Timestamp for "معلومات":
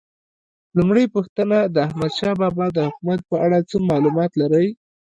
3.89-4.31